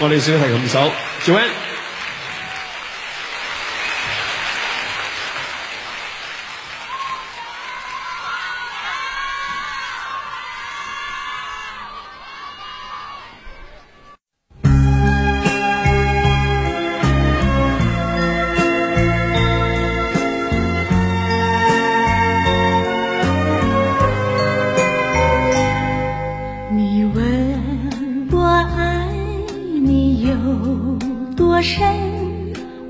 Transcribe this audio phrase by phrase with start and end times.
[0.00, 0.92] 我哋先系琴首
[1.24, 1.67] j o a n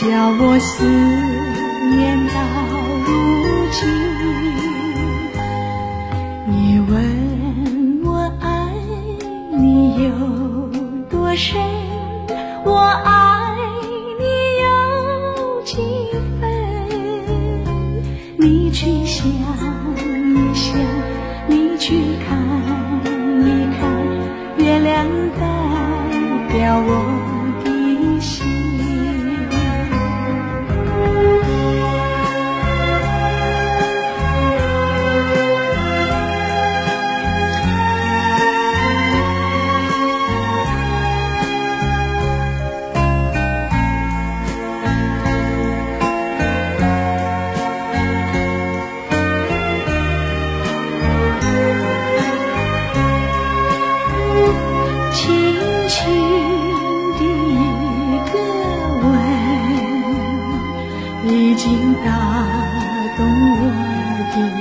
[0.00, 0.82] 叫我思
[1.90, 2.40] 念到
[3.04, 3.10] 如
[3.70, 3.78] 今
[6.46, 8.08] 你问我
[8.40, 8.72] 爱
[9.58, 10.10] 你有
[11.10, 11.60] 多深
[12.64, 13.58] 我爱
[14.18, 14.24] 你
[14.62, 15.76] 有几
[16.40, 16.48] 分？
[18.38, 19.26] 你去想